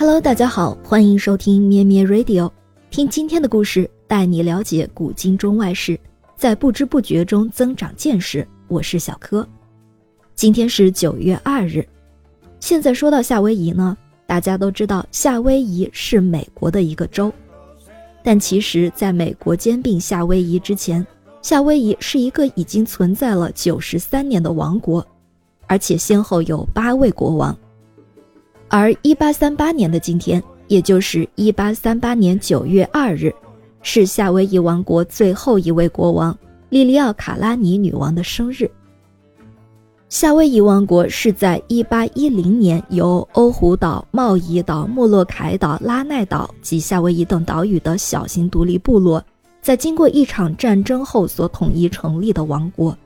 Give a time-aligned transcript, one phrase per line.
[0.00, 2.48] Hello，大家好，欢迎收听咩咩 Radio，
[2.88, 5.98] 听今天的故事，带你了解古今中外事，
[6.36, 8.46] 在不知不觉中增长见识。
[8.68, 9.44] 我是小柯，
[10.36, 11.84] 今天是九月二日。
[12.60, 17.32] 现在说到夏威夷呢，大家都知道夏威夷是美国的一个州，
[18.22, 21.04] 但其实，在美国兼并夏威夷之前，
[21.42, 25.04] 夏威夷是一个已经存在了九十三年的王国，
[25.66, 27.58] 而且先后有八位国王。
[28.68, 33.32] 而一八三八年的今天，也就是一八三八年九月二日，
[33.82, 36.36] 是夏威夷王国最后一位国王
[36.68, 38.70] 莉莉奥卡拉尼女王的生日。
[40.10, 49.22] 夏威夷王国是在一八一零年由欧胡岛、贸易岛、莫洛凯岛、拉奈岛及夏威夷等岛屿的小型独立部落，
[49.62, 52.96] 在经过一场战争后所统一成立的王国，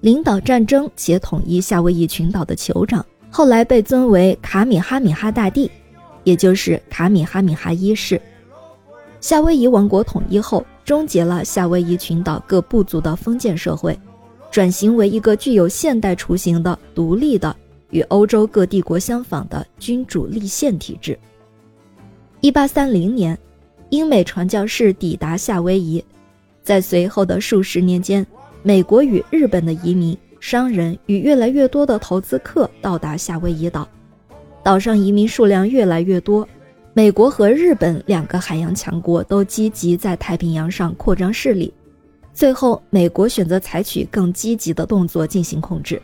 [0.00, 3.04] 领导战争且统一夏威夷群岛的酋长。
[3.36, 5.70] 后来被尊为卡米哈米哈大帝，
[6.24, 8.18] 也就是卡米哈米哈一世。
[9.20, 13.94] 夏威夷王国统一后，终结了夏威夷群岛各部族的封建社会，
[14.50, 17.54] 转型为一个具有现代雏形的独立的、
[17.90, 21.18] 与欧洲各帝国相仿的君主立宪体制。
[22.40, 23.38] 一八三零年，
[23.90, 26.02] 英美传教士抵达夏威夷，
[26.62, 28.26] 在随后的数十年间，
[28.62, 30.16] 美国与日本的移民。
[30.48, 33.84] 商人与越来越多的投资客到达夏威夷岛，
[34.62, 36.48] 岛上移民数量越来越多。
[36.94, 41.74] 美国和日本两个海洋强国都积极在太平洋上扩张势力。
[42.32, 46.00] 最后，美国选择采取更积极的动作进行控制。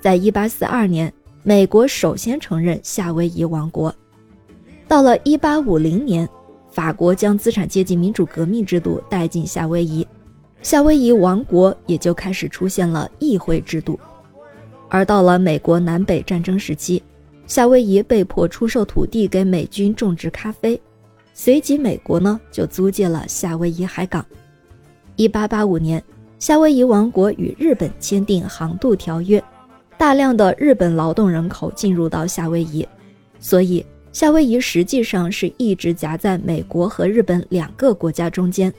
[0.00, 3.94] 在一八四二年，美国首先承认夏威夷王国。
[4.88, 6.26] 到了一八五零年，
[6.70, 10.08] 法国将资产阶级民主革命制度带进夏威夷。
[10.60, 13.98] 夏威夷王国也就开始出现了议会制度，
[14.88, 17.02] 而到了美国南北战争时期，
[17.46, 20.78] 夏威夷被迫出售土地给美军种植咖啡，
[21.32, 24.24] 随即美国呢就租借了夏威夷海港。
[25.16, 26.02] 一八八五年，
[26.38, 29.42] 夏威夷王国与日本签订航渡条约，
[29.96, 32.86] 大量的日本劳动人口进入到夏威夷，
[33.38, 38.72] 所以夏威夷实际上是一直夹在美国和日本两个国家中间。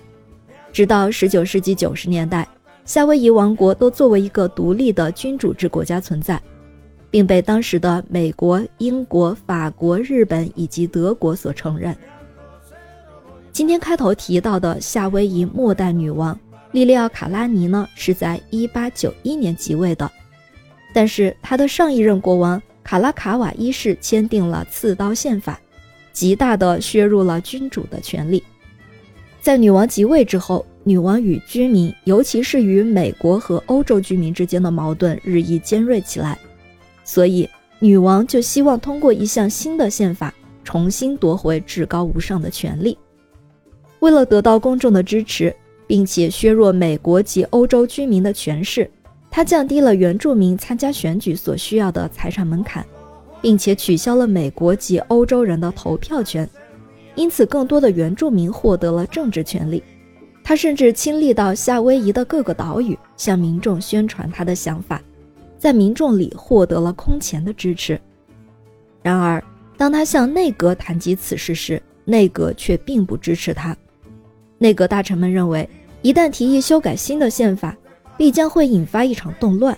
[0.71, 2.47] 直到十九世纪九十年代，
[2.85, 6.41] 夏威夷王国都作为一个独立的君主制国家存在，
[7.09, 11.95] 并被当时的美国、英国、法国、日本以及德国所承认。
[13.51, 16.39] 今天开头提到的夏威夷末代女王
[16.71, 20.09] 莉莉奥卡拉尼呢，是在一八九一年即位的，
[20.93, 25.59] 但是她的上一任国王卡拉卡瓦一世签订了刺刀宪法，
[26.13, 28.43] 极大的削弱了君主的权力。
[29.41, 36.37] 在女王即位之后，女王与居民，尤其是与美国和欧洲居民之间的矛盾日益尖锐起来，
[37.05, 40.33] 所以女王就希望通过一项新的宪法，
[40.63, 42.97] 重新夺回至高无上的权利。
[43.99, 45.55] 为了得到公众的支持，
[45.87, 48.89] 并且削弱美国及欧洲居民的权势，
[49.31, 52.85] 她降低了原住民参加选举所需要的财产门槛，
[53.41, 56.47] 并且取消了美国及欧洲人的投票权。
[57.19, 59.83] 因此，更多的原住民获得了政治权利。
[60.41, 65.01] 他甚至亲历到夏威夷的各个岛屿，向民众宣传他的想法，
[65.57, 67.99] 在民众里获得了空前的支持。
[69.03, 69.43] 然而，
[69.75, 73.75] 当他向内阁谈及此事时，内阁却并不支持他。
[74.57, 75.69] 内阁大臣们认为，
[76.01, 77.75] 一旦提议修改新的宪法，
[78.15, 79.77] 必将会引发一场动乱。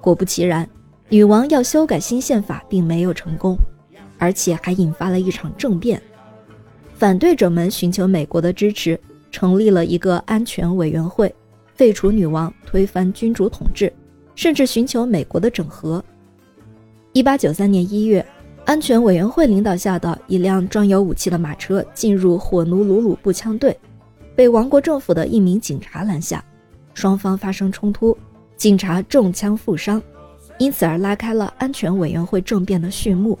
[0.00, 0.68] 果不其然，
[1.10, 3.56] 女王要修改新宪法并没有成功，
[4.18, 6.02] 而且还引发了一场政变。
[6.96, 8.98] 反对者们寻求美国的支持，
[9.30, 11.32] 成立了一个安全委员会，
[11.74, 13.92] 废除女王，推翻君主统治，
[14.34, 16.02] 甚至寻求美国的整合。
[17.12, 18.24] 一八九三年一月，
[18.64, 23.78] 安全委员会领导下的一辆装有武器的马车进入火奴鲁鲁步枪队，
[24.34, 26.42] 被王国政府的一名警察拦下，
[26.94, 28.16] 双方发生冲突，
[28.56, 30.02] 警察中枪负伤，
[30.56, 33.38] 因此而拉开了安全委员会政变的序幕。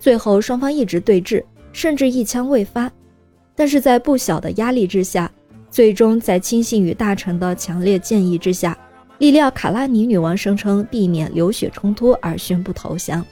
[0.00, 1.44] 最后，双方一直对峙。
[1.72, 2.90] 甚至一枪未发，
[3.54, 5.30] 但是在不小的压力之下，
[5.70, 8.76] 最终在亲信与大臣的强烈建议之下，
[9.18, 13.24] 莉莉奥卡拉尼女王声称避免流血冲突而宣布投降。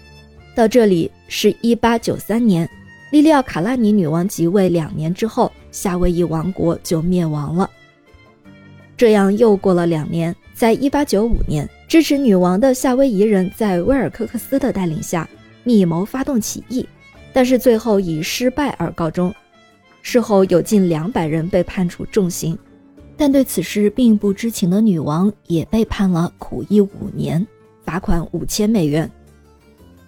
[0.55, 2.69] 到这里是一八九三年，
[3.13, 7.71] 莉莉奥卡拉尼女王即位两年之后，夏威夷王国就灭亡了。
[8.97, 15.29] 这样又过了两年，在一八九五年，支持女王的夏威夷人在威尔科克斯的带领下，
[15.65, 16.87] 密谋发动起义。
[17.33, 19.35] 但是最后以失败而告终。
[20.03, 22.59] 事后有近两百人被判处重刑，
[23.17, 27.47] 但对此事并不知情的女王也被判了苦役五年，
[27.85, 29.11] 罚款五千美元。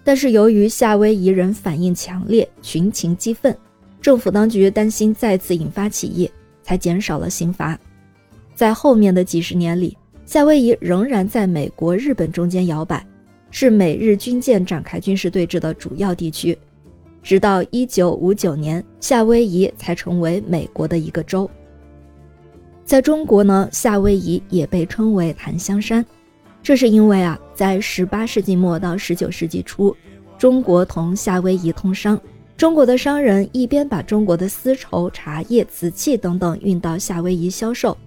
[0.03, 3.55] 但是由于夏威夷人反应强烈，群情激愤，
[4.01, 6.29] 政府当局担心再次引发起义，
[6.61, 7.79] 才减少了刑罚。
[8.55, 13.05] 在后面的几十年里，夏威夷仍然在美国、日本中间摇摆，
[13.51, 16.57] 是美日军舰展开军事对峙的主要地区。
[17.23, 21.49] 直到1959年，夏威夷才成为美国的一个州。
[22.83, 26.05] 在中国呢，夏威夷也被称为檀香山，
[26.61, 29.95] 这是因为啊，在18世纪末到19世纪初，
[30.37, 32.19] 中国同夏威夷通商，
[32.57, 37.97] 中国的商人一边把中国的丝绸、茶叶、瓷器等等运到夏威夷销售，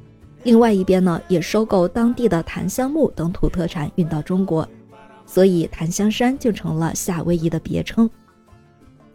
[0.42, 4.68] 另外一边呢，也收购当地的檀香木等土特产运到中国，
[5.24, 8.08] 所以檀香山就成了夏威夷的别称。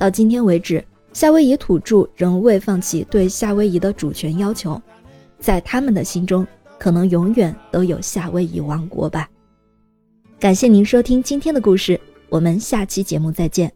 [0.01, 0.83] 到今天为止，
[1.13, 4.81] 夏威夷土著仍未放弃对夏威夷的主权要求，
[5.37, 6.43] 在他们的心中，
[6.79, 9.29] 可能永远都有夏威夷王国吧。
[10.39, 13.71] 感谢您收听今天的故事，我们下期节目再见。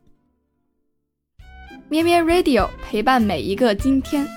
[1.90, 4.28] 咩咩 Radio 陪伴每一个今天。